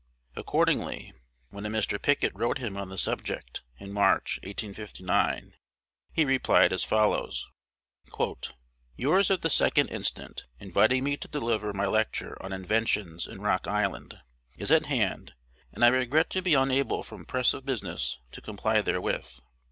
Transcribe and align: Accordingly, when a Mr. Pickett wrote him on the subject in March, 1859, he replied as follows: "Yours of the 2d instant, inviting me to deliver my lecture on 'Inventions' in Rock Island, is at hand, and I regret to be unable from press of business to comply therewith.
Accordingly, 0.35 1.13
when 1.51 1.63
a 1.63 1.69
Mr. 1.69 2.01
Pickett 2.01 2.33
wrote 2.33 2.57
him 2.57 2.75
on 2.75 2.89
the 2.89 2.97
subject 2.97 3.61
in 3.77 3.93
March, 3.93 4.39
1859, 4.41 5.53
he 6.11 6.25
replied 6.25 6.73
as 6.73 6.83
follows: 6.83 7.51
"Yours 8.95 9.29
of 9.29 9.41
the 9.41 9.47
2d 9.49 9.91
instant, 9.91 10.45
inviting 10.59 11.03
me 11.03 11.17
to 11.17 11.27
deliver 11.27 11.71
my 11.71 11.85
lecture 11.85 12.35
on 12.41 12.51
'Inventions' 12.51 13.27
in 13.27 13.41
Rock 13.41 13.67
Island, 13.67 14.19
is 14.57 14.71
at 14.71 14.87
hand, 14.87 15.35
and 15.71 15.85
I 15.85 15.89
regret 15.89 16.31
to 16.31 16.41
be 16.41 16.55
unable 16.55 17.03
from 17.03 17.23
press 17.23 17.53
of 17.53 17.63
business 17.63 18.17
to 18.31 18.41
comply 18.41 18.81
therewith. 18.81 19.29